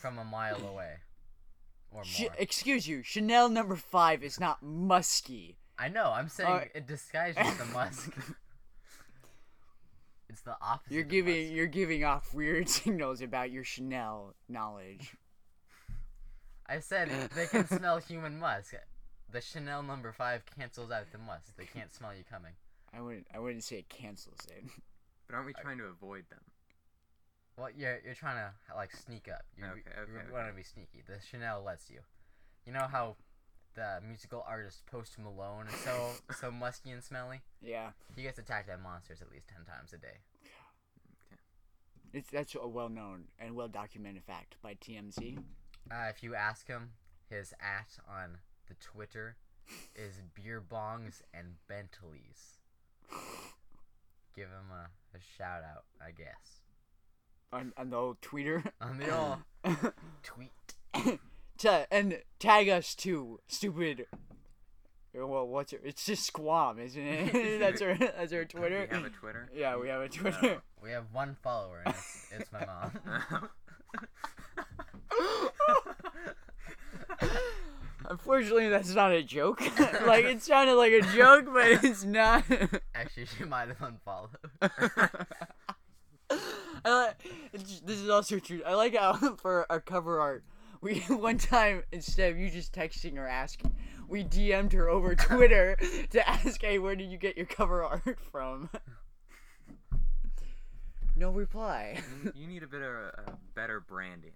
from 0.00 0.18
a 0.18 0.24
mile 0.24 0.56
away, 0.66 0.94
or 1.92 1.98
more. 1.98 2.04
Sh- 2.04 2.24
excuse 2.38 2.88
you. 2.88 3.02
Chanel 3.04 3.48
number 3.48 3.76
five 3.76 4.22
is 4.24 4.40
not 4.40 4.62
musky. 4.62 5.56
I 5.78 5.88
know. 5.88 6.10
I'm 6.12 6.28
saying 6.28 6.50
Uh, 6.50 6.64
it 6.74 6.86
disguises 6.86 7.56
the 7.56 7.64
musk. 7.66 8.10
It's 10.36 10.42
the 10.42 10.56
opposite. 10.60 10.92
You're 10.92 11.04
giving 11.04 11.44
musk. 11.44 11.54
you're 11.54 11.66
giving 11.66 12.04
off 12.04 12.34
weird 12.34 12.68
signals 12.80 13.22
about 13.22 13.50
your 13.50 13.64
Chanel 13.64 14.34
knowledge. 14.50 15.16
I 16.66 16.80
said 16.80 17.08
they 17.34 17.46
can 17.46 17.66
smell 17.66 17.96
human 17.98 18.38
musk. 18.38 18.74
The 19.32 19.40
Chanel 19.40 19.82
number 19.82 20.12
five 20.12 20.42
cancels 20.58 20.90
out 20.90 21.10
the 21.10 21.16
musk. 21.16 21.56
They 21.56 21.64
can't 21.64 21.90
smell 21.90 22.14
you 22.14 22.22
coming. 22.30 22.52
I 22.92 23.00
wouldn't 23.00 23.26
I 23.34 23.38
wouldn't 23.38 23.64
say 23.64 23.76
it 23.76 23.88
cancels 23.88 24.40
it. 24.50 24.64
But 25.26 25.34
aren't 25.34 25.46
we 25.46 25.54
trying 25.54 25.78
to 25.78 25.86
avoid 25.86 26.24
them? 26.30 26.38
Well, 27.58 27.70
you're 27.74 27.98
you're 28.04 28.14
trying 28.14 28.36
to 28.36 28.52
like 28.76 28.92
sneak 28.94 29.26
up. 29.28 29.42
You 29.56 29.64
Okay, 29.64 29.72
okay, 29.80 30.12
you 30.12 30.18
okay. 30.18 30.32
want 30.32 30.48
to 30.48 30.54
be 30.54 30.62
sneaky. 30.62 31.02
The 31.04 31.18
Chanel 31.28 31.64
lets 31.64 31.90
you. 31.90 31.98
You 32.64 32.72
know 32.74 32.86
how 32.88 33.16
the 33.76 34.00
musical 34.06 34.44
artist 34.48 34.84
Post 34.86 35.18
Malone 35.18 35.66
is 35.68 35.74
so 35.80 36.10
so 36.40 36.50
musky 36.50 36.90
and 36.90 37.04
smelly. 37.04 37.42
Yeah, 37.62 37.90
He 38.16 38.22
gets 38.22 38.38
attacked 38.38 38.66
by 38.68 38.76
monsters 38.76 39.22
at 39.22 39.30
least 39.30 39.46
ten 39.48 39.64
times 39.64 39.92
a 39.92 39.98
day. 39.98 40.18
it's 42.12 42.30
that's 42.30 42.54
a 42.54 42.66
well 42.66 42.88
known 42.88 43.24
and 43.38 43.54
well 43.54 43.68
documented 43.68 44.24
fact 44.24 44.56
by 44.62 44.74
TMZ. 44.74 45.38
Uh, 45.90 46.06
if 46.10 46.22
you 46.22 46.34
ask 46.34 46.66
him, 46.66 46.90
his 47.30 47.52
at 47.60 47.98
on 48.10 48.38
the 48.68 48.74
Twitter 48.80 49.36
is 49.94 50.20
beer 50.34 50.60
bongs 50.66 51.22
and 51.32 51.54
Bentleys. 51.68 52.58
Give 54.34 54.48
him 54.48 54.70
a, 54.72 54.88
a 55.16 55.20
shout 55.38 55.62
out, 55.62 55.84
I 56.04 56.10
guess. 56.10 56.60
On, 57.52 57.72
on 57.76 57.90
the 57.90 57.96
old 57.96 58.20
tweeter. 58.20 58.64
On 58.80 58.98
the 58.98 59.16
old 59.16 59.38
tweet. 60.22 60.50
Ta- 61.58 61.86
and 61.90 62.22
tag 62.38 62.68
us 62.68 62.94
too, 62.94 63.40
stupid. 63.46 64.06
Well, 65.14 65.46
what's 65.46 65.72
it? 65.72 65.80
It's 65.82 66.04
just 66.04 66.26
Squam, 66.26 66.78
isn't 66.78 67.02
it? 67.02 67.58
that's 67.60 67.80
our 67.80 67.94
that's 67.94 68.32
our 68.32 68.44
Twitter. 68.44 68.86
We 68.90 68.96
have 68.96 69.06
a 69.06 69.10
Twitter. 69.10 69.48
yeah, 69.56 69.76
we 69.76 69.88
have 69.88 70.02
a 70.02 70.04
uh, 70.04 70.08
Twitter. 70.08 70.62
We 70.82 70.90
have 70.90 71.04
one 71.12 71.36
follower, 71.42 71.82
and 71.86 71.94
it's, 71.94 72.26
it's 72.38 72.52
my 72.52 72.66
mom. 72.66 73.48
Unfortunately, 78.08 78.68
that's 78.68 78.94
not 78.94 79.10
a 79.10 79.22
joke. 79.22 79.60
like 80.06 80.26
it 80.26 80.42
sounded 80.42 80.74
like 80.74 80.92
a 80.92 81.00
joke, 81.16 81.46
but 81.52 81.66
it's 81.82 82.04
not. 82.04 82.44
Actually, 82.94 83.26
she 83.26 83.44
might 83.44 83.68
have 83.68 83.82
unfollowed. 83.82 84.36
I 86.84 86.94
like, 87.06 87.16
it's, 87.52 87.80
this 87.80 87.98
is 87.98 88.08
also 88.08 88.38
true. 88.38 88.62
I 88.64 88.74
like 88.74 88.94
how 88.94 89.14
for 89.36 89.66
our 89.70 89.80
cover 89.80 90.20
art, 90.20 90.44
we 90.86 91.00
one 91.08 91.38
time 91.38 91.82
instead 91.90 92.30
of 92.32 92.38
you 92.38 92.48
just 92.48 92.72
texting 92.72 93.16
or 93.18 93.26
asking, 93.26 93.74
we 94.08 94.22
DM'd 94.22 94.72
her 94.72 94.88
over 94.88 95.14
Twitter 95.16 95.76
to 96.10 96.28
ask, 96.28 96.62
"Hey, 96.62 96.78
where 96.78 96.94
did 96.94 97.10
you 97.10 97.18
get 97.18 97.36
your 97.36 97.46
cover 97.46 97.82
art 97.84 98.18
from?" 98.30 98.70
no 101.16 101.30
reply. 101.30 101.98
you 102.34 102.46
need 102.46 102.62
a 102.62 102.66
bit 102.66 102.82
of 102.82 102.94
uh, 102.94 103.32
better 103.54 103.80
branding. 103.80 104.32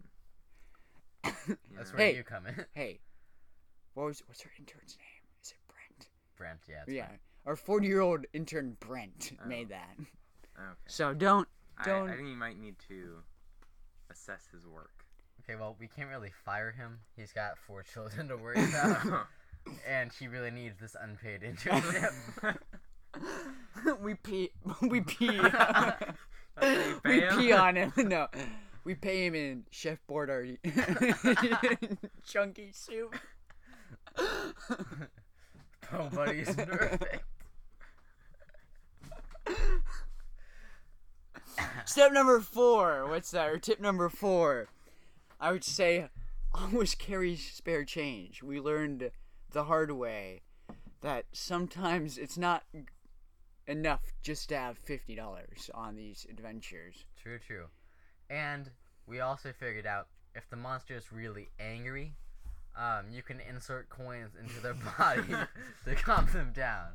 You 1.46 1.56
That's 1.76 1.92
know? 1.92 1.98
where 1.98 2.06
Hey. 2.08 2.16
you 2.16 2.22
come 2.24 2.46
in. 2.46 2.64
hey, 2.74 2.98
what 3.94 4.06
was 4.06 4.22
what's 4.26 4.40
her 4.42 4.50
intern's 4.58 4.96
name? 4.98 5.22
Is 5.42 5.52
it 5.52 5.58
Brent? 5.68 6.08
Brent, 6.36 6.60
yeah. 6.68 6.82
It's 6.86 6.92
yeah, 6.92 7.06
fine. 7.06 7.18
our 7.46 7.56
forty-year-old 7.56 8.24
intern 8.32 8.76
Brent 8.80 9.32
Oh. 9.42 9.48
made 9.48 9.68
that. 9.68 9.94
Okay. 9.98 10.08
So 10.88 11.14
don't 11.14 11.46
I, 11.78 11.84
Don't- 11.84 12.10
I 12.10 12.16
think 12.16 12.28
you 12.28 12.36
might 12.36 12.58
need 12.58 12.76
to 12.88 13.18
assess 14.10 14.48
his 14.52 14.66
work. 14.66 15.04
Okay, 15.50 15.58
well, 15.58 15.74
we 15.80 15.88
can't 15.88 16.08
really 16.08 16.30
fire 16.44 16.70
him. 16.70 17.00
He's 17.16 17.32
got 17.32 17.58
four 17.58 17.82
children 17.92 18.28
to 18.28 18.36
worry 18.36 18.62
about. 18.62 19.26
and 19.88 20.12
he 20.12 20.28
really 20.28 20.52
needs 20.52 20.78
this 20.78 20.94
unpaid 21.00 21.40
internship. 21.42 22.12
we 24.00 24.14
pee 24.14 24.50
we 24.82 25.00
pee 25.00 25.40
we 27.04 27.20
him? 27.20 27.38
pee 27.38 27.52
on 27.52 27.74
him 27.74 27.92
no 27.96 28.28
we 28.84 28.94
pay 28.94 29.26
him 29.26 29.34
in 29.34 29.64
chef 29.70 29.98
Boyardee 30.08 30.58
chunky 32.24 32.70
soup 32.72 33.16
oh, 34.16 36.08
buddy's 36.12 36.54
perfect. 36.54 37.24
step 41.84 42.12
number 42.12 42.38
four 42.38 43.08
what's 43.08 43.32
that 43.32 43.48
or 43.48 43.58
tip 43.58 43.80
number 43.80 44.08
four 44.08 44.68
i 45.40 45.50
would 45.50 45.64
say 45.64 46.08
always 46.54 46.94
carry 46.94 47.36
spare 47.36 47.84
change 47.84 48.42
we 48.42 48.60
learned 48.60 49.10
the 49.52 49.64
hard 49.64 49.90
way 49.90 50.42
that 51.00 51.24
sometimes 51.32 52.18
it's 52.18 52.36
not 52.38 52.64
enough 53.66 54.12
just 54.22 54.48
to 54.48 54.56
have 54.56 54.82
$50 54.84 55.70
on 55.74 55.96
these 55.96 56.26
adventures 56.28 57.04
True, 57.22 57.38
true. 57.38 57.66
And 58.30 58.70
we 59.06 59.20
also 59.20 59.52
figured 59.52 59.86
out 59.86 60.06
if 60.34 60.48
the 60.48 60.56
monster 60.56 60.94
is 60.96 61.12
really 61.12 61.48
angry, 61.58 62.14
um, 62.78 63.06
you 63.10 63.22
can 63.22 63.40
insert 63.40 63.88
coins 63.90 64.32
into 64.40 64.60
their 64.60 64.74
body 64.98 65.34
to 65.84 65.94
calm 65.96 66.26
them 66.32 66.52
down. 66.54 66.86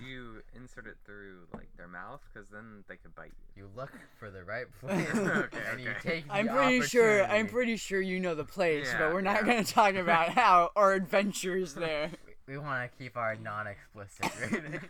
Do 0.00 0.06
you 0.06 0.42
insert 0.56 0.86
it 0.86 0.96
through 1.04 1.46
like 1.52 1.68
their 1.76 1.88
mouth? 1.88 2.20
Because 2.32 2.48
then 2.50 2.84
they 2.88 2.96
could 2.96 3.14
bite 3.14 3.32
you. 3.56 3.64
You 3.64 3.70
look 3.76 3.92
for 4.18 4.30
the 4.30 4.42
right 4.44 4.66
place 4.80 5.06
Okay, 5.14 5.58
and 5.70 5.80
you 5.80 5.90
okay. 5.90 6.22
take 6.22 6.24
I'm 6.30 6.48
pretty 6.48 6.80
sure. 6.82 7.24
I'm 7.24 7.46
pretty 7.46 7.76
sure 7.76 8.00
you 8.00 8.18
know 8.18 8.34
the 8.34 8.44
place, 8.44 8.92
but 8.98 9.12
we're 9.12 9.20
not 9.20 9.36
yeah. 9.40 9.46
gonna 9.46 9.64
talk 9.64 9.94
about 9.94 10.28
how 10.40 10.70
our 10.76 10.94
adventures 10.94 11.74
there. 11.74 12.10
We 12.48 12.58
want 12.58 12.90
to 12.90 12.98
keep 12.98 13.16
our 13.16 13.36
non-explicit 13.36 14.28
rating. 14.50 14.80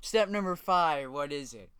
Step 0.00 0.28
number 0.28 0.54
five. 0.54 1.10
What 1.10 1.32
is 1.32 1.52
it? 1.52 1.70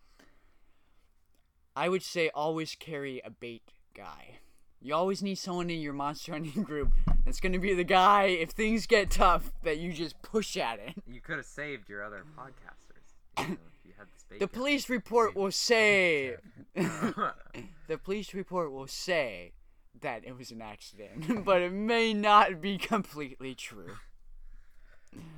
I 1.76 1.88
would 1.88 2.02
say 2.02 2.28
always 2.34 2.74
carry 2.74 3.22
a 3.24 3.30
bait 3.30 3.62
guy. 3.94 4.38
You 4.80 4.94
always 4.94 5.22
need 5.22 5.36
someone 5.36 5.70
in 5.70 5.80
your 5.80 5.92
monster 5.92 6.32
hunting 6.32 6.64
group 6.64 6.92
that's 7.28 7.40
gonna 7.40 7.58
be 7.58 7.74
the 7.74 7.84
guy 7.84 8.22
if 8.22 8.52
things 8.52 8.86
get 8.86 9.10
tough 9.10 9.52
that 9.62 9.76
you 9.76 9.92
just 9.92 10.20
push 10.22 10.56
at 10.56 10.78
it. 10.78 10.94
You 11.06 11.20
could 11.20 11.36
have 11.36 11.44
saved 11.44 11.88
your 11.88 12.02
other 12.02 12.24
podcasters 12.38 13.44
you 13.46 13.50
know, 13.50 13.56
you 13.84 13.92
had. 13.98 14.06
The 14.40 14.48
police 14.48 14.88
report 14.88 15.36
will 15.36 15.50
say. 15.50 16.36
the 16.74 17.98
police 18.02 18.32
report 18.32 18.72
will 18.72 18.86
say 18.86 19.52
that 20.00 20.24
it 20.24 20.38
was 20.38 20.50
an 20.50 20.62
accident, 20.62 21.44
but 21.44 21.60
it 21.60 21.72
may 21.72 22.14
not 22.14 22.62
be 22.62 22.78
completely 22.78 23.54
true. 23.54 23.96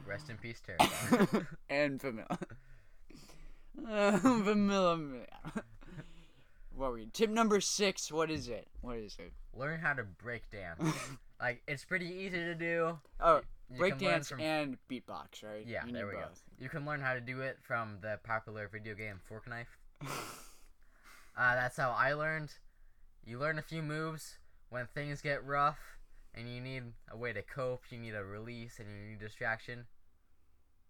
Rest 0.06 0.30
in 0.30 0.37
peace, 0.37 0.62
Terrifier. 0.64 1.47
and 1.68 2.00
vanilla. 2.00 2.38
Uh, 3.88 4.18
vanilla. 4.42 5.00
What 6.81 6.93
were 6.93 6.97
we? 6.97 7.09
Tip 7.13 7.29
number 7.29 7.61
six. 7.61 8.11
What 8.11 8.31
is 8.31 8.49
it? 8.49 8.67
What 8.81 8.97
is 8.97 9.15
it? 9.19 9.35
Learn 9.53 9.81
how 9.81 9.93
to 9.93 10.03
break 10.03 10.51
dance. 10.51 10.97
like 11.41 11.63
it's 11.69 11.85
pretty 11.85 12.07
easy 12.07 12.39
to 12.39 12.55
do. 12.55 12.99
Oh, 13.21 13.43
You 13.71 13.77
can 13.77 13.99
learn 13.99 13.99
breakdance 13.99 14.29
from- 14.29 14.41
and 14.41 14.79
beatbox, 14.91 15.45
right? 15.45 15.67
Yeah, 15.67 15.85
You 15.85 15.93
there 15.93 16.07
we 16.07 16.15
go. 16.15 16.25
You 16.59 16.71
can 16.71 16.87
learn 16.87 17.03
how 17.03 17.13
to 17.13 17.21
do 17.21 17.43
it 17.43 17.59
from 17.61 17.99
the 18.01 18.19
popular 18.25 18.67
video 18.67 18.95
game 18.95 19.21
Fork 19.29 19.47
Knife. 19.47 19.79
Uh, 21.39 21.55
that's 21.55 21.77
how 21.77 21.95
I 21.97 22.13
learned. 22.13 22.53
You 23.25 23.39
learn 23.39 23.59
a 23.59 23.63
few 23.63 23.83
moves 23.83 24.37
when 24.69 24.89
things 24.93 25.23
get 25.23 25.43
rough 25.47 25.79
and 26.35 26.53
you 26.53 26.61
need 26.61 26.83
a 27.11 27.17
way 27.17 27.33
to 27.33 27.41
cope, 27.41 27.85
you 27.89 27.99
need 27.99 28.15
a 28.15 28.23
release, 28.25 28.79
and 28.79 28.89
you 28.89 29.11
need 29.11 29.21
distraction. 29.21 29.87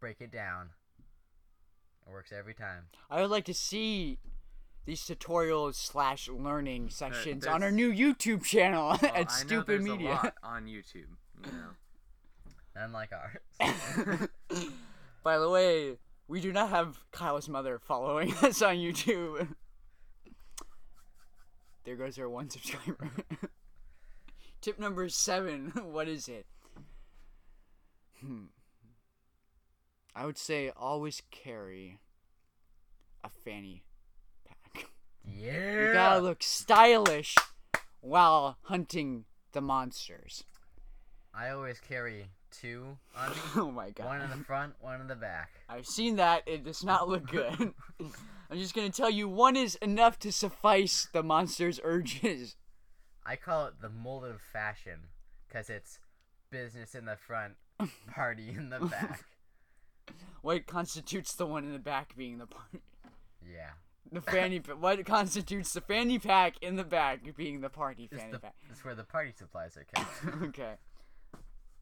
Break 0.01 0.21
it 0.21 0.33
down. 0.33 0.71
It 2.05 2.11
works 2.11 2.33
every 2.37 2.55
time. 2.55 2.85
I 3.09 3.21
would 3.21 3.31
like 3.31 3.45
to 3.45 3.55
see 3.55 4.19
these 4.87 5.03
tutorials 5.03 5.75
slash 5.75 6.29
learning 6.29 6.91
sections 6.91 7.47
on 7.47 7.63
our 7.63 7.71
new 7.71 7.93
YouTube 7.93 8.45
channel 8.45 8.97
Well, 9.03 9.13
at 9.15 9.31
Stupid 9.31 9.83
Media. 9.83 10.11
a 10.11 10.15
lot 10.15 10.35
on 10.43 10.67
YouTube. 10.67 11.07
You 11.45 11.53
know. 11.53 11.71
Unlike 12.77 13.11
ours. 13.13 14.29
By 15.23 15.39
the 15.39 15.51
way, 15.51 15.99
we 16.29 16.41
do 16.41 16.53
not 16.53 16.71
have 16.71 16.99
Kyle's 17.13 17.49
mother 17.49 17.79
following 17.79 18.33
us 18.43 18.63
on 18.63 18.77
YouTube. 18.77 19.49
There 21.85 21.97
goes 21.97 22.19
our 22.19 22.29
one 22.29 22.49
subscriber. 22.49 23.11
Tip 24.61 24.79
number 24.79 25.09
seven. 25.09 25.73
What 25.83 26.09
is 26.09 26.29
it? 26.29 26.47
Hmm. 28.21 28.45
I 30.15 30.27
would 30.27 30.39
say 30.39 30.71
always 30.77 31.23
carry 31.31 31.99
a 33.25 33.29
fanny. 33.29 33.85
Yeah. 35.25 35.87
You 35.87 35.93
gotta 35.93 36.21
look 36.21 36.43
stylish 36.43 37.37
while 38.00 38.59
hunting 38.62 39.25
the 39.53 39.61
monsters. 39.61 40.45
I 41.35 41.50
always 41.50 41.81
carry 41.81 42.31
two 42.50 42.99
on 43.17 43.31
me. 43.31 43.37
Oh 43.57 43.71
my 43.71 43.91
god. 43.91 44.07
One 44.07 44.21
in 44.21 44.31
the 44.31 44.45
front, 44.45 44.75
one 44.81 45.00
in 45.00 45.07
the 45.07 45.15
back. 45.17 45.50
I've 45.69 45.87
seen 45.87 46.17
that. 46.17 46.43
It 46.47 46.65
does 46.65 46.85
not 46.85 47.09
look 47.09 47.27
good. 47.31 47.73
I'm 48.50 48.59
just 48.59 48.75
gonna 48.75 48.91
tell 48.91 49.11
you 49.11 49.29
one 49.29 49.57
is 49.57 49.77
enough 49.77 50.19
to 50.21 50.33
suffice 50.33 51.09
the 51.12 51.23
monster's 51.23 51.81
urges. 51.85 52.57
I 53.25 53.37
call 53.37 53.67
it 53.67 53.75
the 53.81 53.89
molded 53.89 54.41
fashion 54.53 55.00
because 55.47 55.71
it's 55.71 55.99
business 56.50 56.95
in 56.95 57.05
the 57.05 57.17
front, 57.17 57.55
party 58.12 58.49
in 58.50 58.71
the 58.71 58.81
back. 58.81 59.25
What 60.43 60.67
constitutes 60.67 61.35
the 61.35 61.47
one 61.47 61.65
in 61.65 61.73
the 61.73 61.79
back 61.79 62.17
being 62.17 62.39
the 62.39 62.47
party? 62.47 62.81
Yeah. 63.47 63.71
The 64.12 64.21
fanny 64.21 64.61
pa- 64.61 64.75
What 64.75 65.05
constitutes 65.07 65.73
the 65.73 65.81
fanny 65.81 66.19
pack 66.19 66.55
in 66.62 66.76
the 66.76 66.85
back 66.85 67.21
being 67.37 67.61
the 67.61 67.69
party 67.71 68.09
It's, 68.11 68.21
fanny 68.21 68.33
the, 68.33 68.38
pack? 68.40 68.55
it's 68.71 68.85
where 68.85 68.95
the 68.95 69.05
party 69.05 69.33
supplies 69.37 69.76
are 69.76 69.85
kept. 69.95 70.09
okay. 70.43 70.75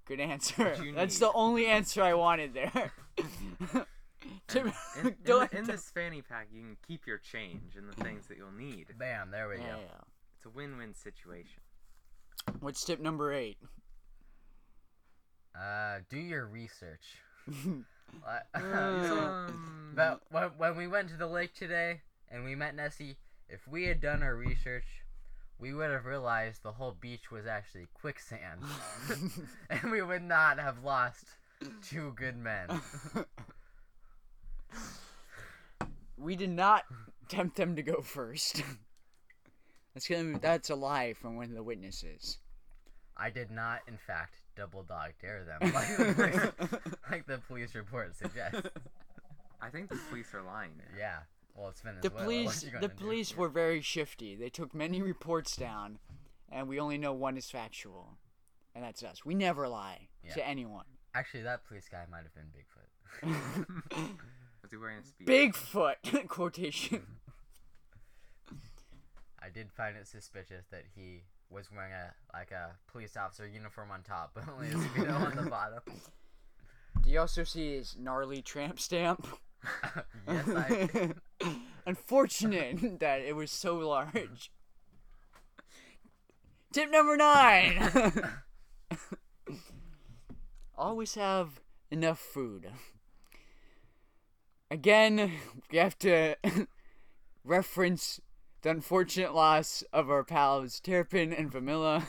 Good 0.07 0.21
answer. 0.21 0.75
That's 0.95 1.15
need. 1.15 1.27
the 1.27 1.33
only 1.33 1.67
answer 1.67 2.03
I 2.03 2.15
wanted 2.15 2.55
there. 2.55 2.93
Tip- 4.49 4.67
In, 5.01 5.07
in, 5.09 5.17
don't- 5.25 5.51
the- 5.51 5.59
in 5.59 5.65
this 5.65 5.91
fanny 5.91 6.23
pack, 6.23 6.49
you 6.53 6.61
can 6.63 6.77
keep 6.87 7.07
your 7.07 7.19
change 7.19 7.77
and 7.77 7.89
the 7.91 8.05
things 8.05 8.27
that 8.29 8.37
you'll 8.37 8.51
need. 8.53 8.87
Bam, 8.99 9.31
there 9.31 9.49
we 9.49 9.57
Yeah, 9.57 9.61
go. 9.63 9.79
yeah. 9.81 10.01
It's 10.37 10.45
a 10.47 10.51
win-win 10.51 10.95
situation. 10.95 11.63
What's 12.61 12.85
tip 12.85 13.01
number 13.01 13.33
eight? 13.33 13.59
Uh, 15.59 15.99
do 16.09 16.19
your 16.19 16.47
research. 16.47 17.17
Um, 18.55 19.93
but 19.95 20.21
when, 20.31 20.45
when 20.57 20.77
we 20.77 20.87
went 20.87 21.09
to 21.11 21.17
the 21.17 21.27
lake 21.27 21.55
today 21.55 22.01
and 22.31 22.45
we 22.45 22.55
met 22.55 22.75
Nessie, 22.75 23.17
if 23.49 23.67
we 23.67 23.85
had 23.85 24.01
done 24.01 24.23
our 24.23 24.35
research, 24.35 24.85
we 25.59 25.75
would 25.75 25.91
have 25.91 26.05
realized 26.05 26.63
the 26.63 26.73
whole 26.73 26.97
beach 27.01 27.31
was 27.31 27.47
actually 27.47 27.89
quicksand. 27.95 28.63
and 29.71 29.91
we 29.91 30.03
would 30.03 30.23
not 30.23 30.59
have 30.59 30.85
lost 30.85 31.25
two 31.83 32.13
good 32.17 32.37
men. 32.37 32.69
we 36.17 36.37
did 36.37 36.51
not 36.51 36.85
tempt 37.29 37.57
them 37.57 37.77
to 37.77 37.83
go 37.83 38.01
first. 38.03 38.63
That's 39.95 40.07
gonna. 40.07 40.39
That's 40.39 40.71
a 40.71 40.75
lie 40.75 41.15
from 41.15 41.37
one 41.37 41.47
of 41.47 41.55
the 41.55 41.63
witnesses. 41.63 42.39
I 43.17 43.31
did 43.31 43.51
not, 43.51 43.81
in 43.89 43.99
fact, 43.99 44.37
double 44.57 44.85
dog 44.85 45.11
dare 45.21 45.45
them, 45.45 45.73
like 45.75 45.97
the 45.97 46.15
police, 46.15 46.93
like 47.11 47.27
the 47.27 47.39
police 47.39 47.75
report 47.75 48.17
suggests. 48.17 48.69
I 49.61 49.71
think 49.71 49.89
the 49.89 49.99
police 50.09 50.33
are 50.35 50.43
lying. 50.43 50.71
There. 50.77 51.01
Yeah. 51.01 51.19
Well, 51.59 51.71
it's 51.71 51.81
the 51.81 51.89
Venezuela. 51.91 52.15
what 52.17 52.25
police. 52.25 52.61
The 52.61 52.71
gonna 52.71 52.89
do? 52.89 52.95
police 52.95 53.37
were 53.37 53.49
very 53.49 53.81
shifty. 53.83 54.37
They 54.37 54.49
took 54.49 54.75
many 54.75 55.03
reports 55.03 55.57
down, 55.57 55.99
and 56.51 56.69
we 56.69 56.79
only 56.79 56.99
know 56.99 57.13
one 57.13 57.37
is 57.37 57.51
factual, 57.51 58.17
and 58.75 58.85
that's 58.85 59.03
us. 59.03 59.25
We 59.25 59.35
never 59.35 59.69
lie 59.69 60.09
Yeah. 60.23 60.35
to 60.35 60.47
anyone. 60.47 60.85
Actually, 61.15 61.43
that 61.43 61.65
police 61.67 61.89
guy 61.91 62.05
might 62.11 62.23
have 62.23 62.35
been 62.35 62.53
Bigfoot. 62.55 63.23
Was 64.63 64.71
he 64.71 64.77
wearing 64.77 64.99
a 64.99 65.05
speed? 65.05 65.27
Bigfoot 65.27 65.97
quotation. 66.29 67.07
I 69.43 69.49
did 69.51 69.73
find 69.73 69.97
it 69.97 70.07
suspicious 70.07 70.67
that 70.71 70.85
he 70.95 71.23
was 71.51 71.71
wearing 71.75 71.93
a 71.93 72.13
like 72.37 72.51
a 72.51 72.77
police 72.87 73.17
officer 73.17 73.47
uniform 73.49 73.91
on 73.91 74.03
top, 74.03 74.33
but 74.35 74.45
only 74.49 74.69
a 74.69 74.73
speedo 74.75 75.15
on 75.15 75.37
the 75.43 75.51
bottom. 75.51 75.81
Do 77.03 77.11
you 77.11 77.19
also 77.21 77.45
see 77.45 77.77
his 77.77 77.97
gnarly 77.99 78.43
tramp 78.43 78.79
stamp? 78.79 79.27
yes, 80.29 80.49
I. 80.49 81.15
Unfortunate 81.89 82.99
that 83.01 83.23
it 83.23 83.35
was 83.35 83.51
so 83.51 83.77
large. 83.77 84.53
Tip 86.73 86.91
number 86.91 87.17
nine. 87.17 88.31
Always 90.77 91.15
have 91.15 91.63
enough 91.91 92.19
food. 92.19 92.71
Again, 94.71 95.33
we 95.73 95.79
have 95.79 95.99
to 96.01 96.37
reference 97.43 98.21
the 98.61 98.69
unfortunate 98.69 99.35
loss 99.35 99.83
of 99.91 100.11
our 100.11 100.25
pals 100.25 100.81
Terrapin 100.81 101.33
and 101.33 101.51
Vanilla. 101.51 102.07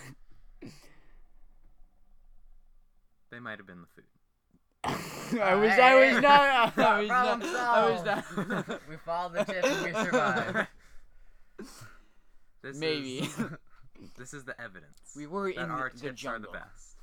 They 3.31 3.39
might 3.39 3.59
have 3.59 3.67
been 3.67 3.79
the 3.79 3.87
food. 3.95 4.08
I 4.85 5.55
was, 5.55 5.71
I 5.71 5.95
was 6.13 6.21
not, 6.21 6.77
I 6.77 6.99
was 7.01 7.07
not, 7.09 7.43
I 7.43 7.89
was 7.91 8.05
not. 8.05 8.81
we 8.89 8.95
followed 9.05 9.33
the 9.33 9.43
tip 9.43 9.63
and 9.65 9.85
we 9.85 9.91
survived. 10.03 10.67
This 12.61 12.77
Maybe. 12.77 13.19
Is, 13.19 13.35
this 14.17 14.33
is 14.33 14.43
the 14.45 14.59
evidence. 14.59 14.97
We 15.15 15.27
were 15.27 15.51
that 15.53 15.63
in 15.63 15.69
our 15.71 15.91
the 15.93 15.99
tips 15.99 16.25
are 16.25 16.39
the 16.39 16.45
jungle. 16.45 16.51
best. 16.53 16.95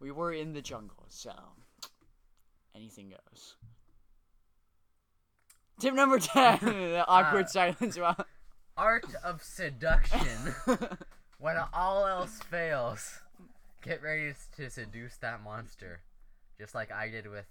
We 0.00 0.10
were 0.10 0.32
in 0.32 0.52
the 0.52 0.62
jungle, 0.62 1.04
so 1.08 1.32
anything 2.74 3.10
goes. 3.10 3.56
Tip 5.80 5.94
number 5.94 6.18
ten: 6.18 6.58
the 6.62 7.04
awkward 7.06 7.46
Uh, 7.46 7.48
silence. 7.48 7.98
Art 8.76 9.06
of 9.24 9.42
seduction. 9.42 10.54
when 11.38 11.56
all 11.72 12.06
else 12.06 12.38
fails, 12.50 13.18
get 13.82 14.02
ready 14.02 14.32
to 14.56 14.70
seduce 14.70 15.16
that 15.18 15.42
monster, 15.42 16.00
just 16.58 16.74
like 16.74 16.92
I 16.92 17.08
did 17.10 17.26
with 17.28 17.46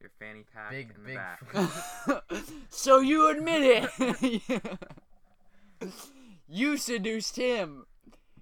Your 0.00 0.10
fanny 0.18 0.44
pack 0.52 0.70
Big 0.70 0.90
in 0.90 1.02
the 1.02 1.08
Big. 1.08 1.16
back. 1.16 2.44
so 2.70 3.00
you 3.00 3.28
admit 3.30 3.88
it. 4.00 5.90
you 6.48 6.76
seduced 6.76 7.36
him. 7.36 7.86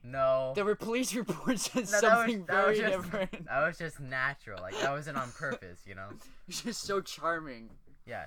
no. 0.03 0.53
The 0.55 0.65
re- 0.65 0.75
police 0.75 1.15
report 1.23 1.59
says 1.59 1.93
No, 1.93 2.01
that 2.01 2.03
was- 2.03 2.13
something 2.21 2.45
that 2.47 2.67
was 2.67 2.79
very 2.79 2.91
just- 2.91 3.03
different. 3.05 3.47
That 3.47 3.67
was 3.67 3.79
just 3.79 4.01
natural. 4.01 4.61
Like 4.63 4.79
that 4.81 4.91
wasn't 4.91 5.17
on 5.19 5.31
purpose, 5.33 5.81
you 5.87 5.95
know. 5.95 6.09
He's 6.47 6.63
just 6.63 6.83
so 6.83 7.01
charming. 7.01 7.71
Yeah, 8.07 8.25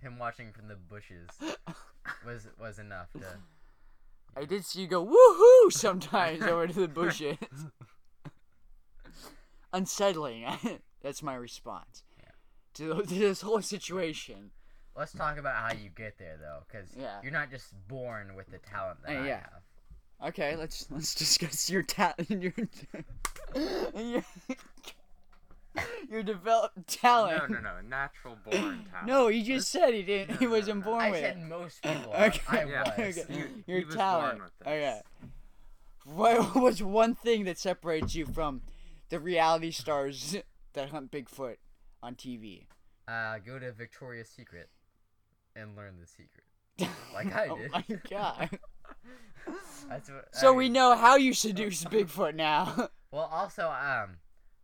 him 0.00 0.18
watching 0.18 0.52
from 0.52 0.68
the 0.68 0.76
bushes 0.76 1.28
was 2.24 2.46
was 2.60 2.78
enough 2.78 3.08
to. 3.14 3.24
I 4.36 4.44
did 4.44 4.64
see 4.64 4.82
you 4.82 4.86
go 4.86 5.04
woohoo 5.04 5.72
sometimes 5.72 6.42
over 6.44 6.66
to 6.68 6.80
the 6.80 6.88
bushes. 6.88 7.36
Unsettling. 9.72 10.44
That's 11.02 11.22
my 11.22 11.34
response 11.34 12.02
to, 12.74 13.02
to 13.02 13.14
this 13.14 13.40
whole 13.40 13.62
situation. 13.62 14.50
Let's 14.96 15.12
talk 15.12 15.36
about 15.38 15.54
how 15.56 15.72
you 15.72 15.90
get 15.94 16.18
there, 16.18 16.36
though, 16.40 16.60
because 16.66 16.88
Yeah. 16.96 17.20
you're 17.22 17.32
not 17.32 17.50
just 17.50 17.66
born 17.88 18.34
with 18.34 18.50
the 18.50 18.58
talent 18.58 18.98
that 19.06 19.16
Uh, 19.16 19.20
I 19.22 19.26
yeah. 19.26 19.40
have. 20.20 20.28
Okay, 20.30 20.56
let's 20.56 20.88
let's 20.90 21.14
discuss 21.14 21.70
your 21.70 21.82
talent. 21.84 22.28
Your, 22.30 22.52
your 23.94 24.24
your 26.10 26.22
developed 26.24 26.86
talent. 26.88 27.50
No, 27.50 27.56
no, 27.56 27.60
no. 27.60 27.80
Natural 27.88 28.36
born 28.44 28.84
talent. 28.90 29.06
No, 29.06 29.28
he 29.28 29.42
just 29.44 29.70
said 29.70 29.94
he 29.94 30.02
didn't. 30.02 30.38
he 30.38 30.46
wasn't 30.48 30.80
no. 30.80 30.84
born 30.90 31.02
I 31.02 31.10
with 31.10 31.20
said 31.20 31.36
it. 31.36 31.42
most 31.44 31.82
people. 31.82 32.12
Okay. 32.14 32.40
I 32.48 32.64
Yeah. 32.64 32.82
was. 33.06 33.18
Okay. 33.18 33.44
Your 33.66 33.86
was 33.86 33.94
talent. 33.94 34.38
born 34.38 34.42
with 34.42 34.58
this. 34.58 34.66
Okay. 34.68 35.00
What 36.04 36.54
was 36.56 36.82
one 36.82 37.14
thing 37.14 37.44
that 37.44 37.58
separates 37.58 38.14
you 38.14 38.26
from 38.26 38.62
the 39.10 39.18
reality 39.20 39.70
stars 39.70 40.36
that 40.74 40.90
hunt 40.90 41.10
Bigfoot 41.10 41.56
on 42.02 42.14
TV? 42.14 42.66
Uh, 43.06 43.38
go 43.38 43.58
to 43.58 43.72
Victoria's 43.72 44.28
Secret 44.28 44.68
and 45.56 45.74
learn 45.76 45.94
the 46.00 46.06
secret. 46.06 46.44
Like 47.14 47.34
I 47.34 47.48
did. 47.48 47.50
oh 47.52 47.56
did. 47.56 47.70
my 47.72 47.84
god. 48.10 48.58
That's 49.88 50.10
what, 50.10 50.28
So 50.34 50.52
I 50.52 50.56
we 50.56 50.68
know 50.68 50.94
how 50.94 51.16
you 51.16 51.32
seduce 51.34 51.82
Bigfoot 51.84 52.34
now. 52.34 52.90
Well, 53.10 53.28
also, 53.32 53.64
um, 53.70 54.18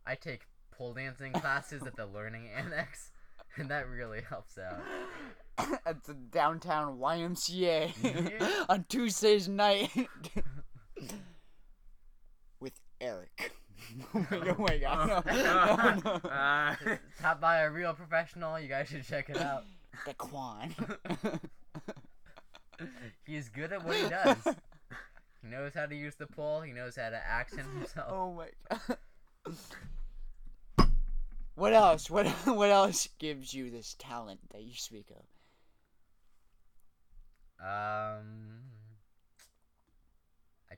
I 0.05 0.13
take 0.15 0.41
pole 0.71 0.93
dancing 0.93 1.33
classes 1.33 1.81
at 1.87 1.95
the 1.97 2.05
Learning 2.05 2.47
Annex, 2.55 3.11
and 3.57 3.69
that 3.71 3.89
really 3.89 4.21
helps 4.21 4.57
out. 4.57 4.79
At 5.85 6.03
the 6.03 6.13
downtown 6.13 6.97
YMCA 6.99 7.93
Yeah. 8.39 8.65
on 8.69 8.85
Tuesdays 8.89 9.47
night 9.47 9.89
with 12.59 12.73
Eric. 13.01 13.53
Oh 14.13 14.25
my, 14.31 14.37
oh 14.49 14.55
my 14.59 14.77
god. 14.77 15.25
No, 15.25 16.01
no, 16.03 16.19
no. 16.23 16.29
Uh, 16.29 17.35
by 17.35 17.61
a 17.61 17.69
real 17.69 17.93
professional. 17.93 18.59
You 18.59 18.67
guys 18.67 18.87
should 18.89 19.05
check 19.05 19.29
it 19.29 19.37
out. 19.37 19.63
The 20.05 20.13
Quan. 20.13 20.75
He's 23.25 23.49
good 23.49 23.71
at 23.71 23.85
what 23.85 23.95
he 23.95 24.09
does. 24.09 24.55
He 25.41 25.47
knows 25.49 25.73
how 25.73 25.85
to 25.85 25.95
use 25.95 26.15
the 26.15 26.27
pole. 26.27 26.61
He 26.61 26.73
knows 26.73 26.97
how 26.97 27.09
to 27.09 27.15
accent 27.15 27.67
himself. 27.73 28.11
oh 28.11 28.33
my 28.33 28.47
god. 28.69 28.97
What 31.55 31.73
else? 31.73 32.09
What 32.09 32.27
what 32.45 32.69
else 32.69 33.07
gives 33.17 33.53
you 33.53 33.69
this 33.69 33.95
talent 33.97 34.41
that 34.51 34.63
you 34.63 34.73
speak 34.73 35.09
of? 35.11 35.23
Um, 37.65 38.59
I 38.73 38.74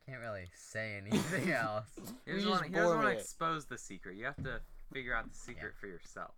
can't 0.08 0.22
really 0.22 0.48
say 0.56 0.96
anything 1.02 1.52
else. 1.52 1.86
he 2.26 2.32
You're 2.32 2.38
doesn't 2.38 2.50
just 2.52 2.62
want 2.62 2.74
to 2.74 2.82
born 2.82 3.00
with 3.00 3.08
it. 3.10 3.20
expose 3.20 3.65
the 3.65 3.78
secret. 3.78 4.15
You 4.15 4.26
have 4.26 4.41
to 4.43 4.62
figure 4.93 5.13
out 5.13 5.30
the 5.30 5.38
secret 5.38 5.74
for 5.80 5.88
yourself. 5.88 6.32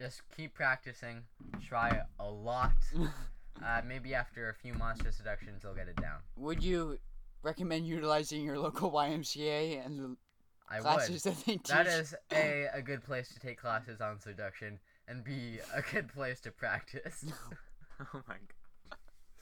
Just 0.00 0.22
keep 0.36 0.54
practicing. 0.54 1.22
Try 1.66 2.00
a 2.18 2.28
lot. 2.28 2.72
Uh, 3.60 3.80
maybe 3.84 4.14
after 4.14 4.50
a 4.50 4.54
few 4.54 4.72
monster 4.72 5.10
seductions, 5.10 5.62
you'll 5.64 5.74
get 5.74 5.88
it 5.88 5.96
down. 5.96 6.18
Would 6.36 6.62
you 6.62 6.96
recommend 7.42 7.88
utilizing 7.88 8.44
your 8.44 8.56
local 8.56 8.92
YMCA 8.92 9.84
and 9.84 9.98
the 9.98 10.16
I 10.70 10.78
classes 10.78 11.24
would. 11.24 11.34
that 11.34 11.44
they 11.44 11.52
teach? 11.56 11.62
That 11.66 11.88
is 11.88 12.14
a 12.32 12.66
a 12.72 12.80
good 12.80 13.02
place 13.02 13.30
to 13.30 13.40
take 13.40 13.60
classes 13.60 14.00
on 14.00 14.20
seduction, 14.20 14.78
and 15.08 15.24
be 15.24 15.58
a 15.74 15.82
good 15.82 16.06
place 16.06 16.38
to 16.42 16.52
practice. 16.52 17.24
Oh 18.14 18.22
my 18.28 18.36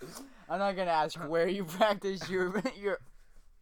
god. 0.00 0.08
I'm 0.48 0.58
not 0.60 0.76
gonna 0.76 0.90
ask 0.92 1.18
where 1.28 1.46
you 1.46 1.64
practice 1.66 2.26
your 2.30 2.62
your 2.80 3.00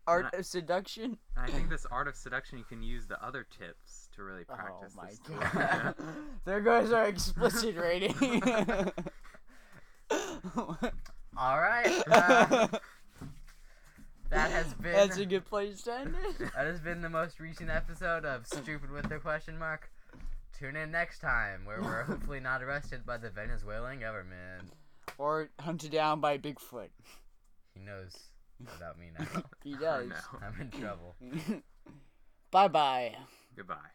art 0.06 0.26
I- 0.32 0.38
of 0.38 0.46
seduction. 0.46 1.18
I 1.36 1.50
think 1.50 1.68
this 1.70 1.86
art 1.90 2.08
of 2.08 2.16
seduction, 2.16 2.58
you 2.58 2.64
can 2.64 2.82
use 2.82 3.06
the 3.06 3.22
other 3.24 3.46
tips 3.58 4.08
to 4.14 4.22
really 4.22 4.44
practice. 4.44 4.94
Oh 4.96 5.00
practice 5.00 5.30
my 5.30 5.36
this. 5.36 5.52
god. 5.52 5.94
there 6.44 6.60
goes 6.60 6.92
our 6.92 7.06
explicit 7.06 7.76
rating. 7.78 8.14
All 11.36 11.60
right. 11.60 12.02
Uh, 12.10 12.68
that 14.30 14.50
has 14.50 14.72
been 14.74 14.92
That's 14.92 15.18
a 15.18 15.26
good 15.26 15.44
place 15.44 15.82
to 15.82 15.94
end 15.94 16.14
it. 16.28 16.38
that 16.54 16.66
has 16.66 16.80
been 16.80 17.00
the 17.02 17.08
most 17.10 17.40
recent 17.40 17.70
episode 17.70 18.24
of 18.24 18.46
Stupid 18.46 18.90
with 18.90 19.08
the 19.08 19.18
Question 19.18 19.58
Mark. 19.58 19.90
Tune 20.58 20.76
in 20.76 20.90
next 20.92 21.18
time, 21.18 21.64
where 21.64 21.80
we're 21.82 22.04
hopefully 22.04 22.38
not 22.40 22.62
arrested 22.62 23.04
by 23.04 23.16
the 23.16 23.30
Venezuelan 23.30 23.98
government. 24.00 24.70
Or 25.18 25.50
hunted 25.60 25.90
down 25.90 26.20
by 26.20 26.38
Bigfoot. 26.38 26.88
He 27.74 27.80
knows 27.80 28.14
without 28.72 28.98
me 28.98 29.10
now. 29.18 29.42
he 29.64 29.74
does. 29.74 30.10
I'm 30.42 30.60
in 30.60 30.70
trouble. 30.70 31.14
bye 32.50 32.68
bye. 32.68 33.14
Goodbye. 33.56 33.90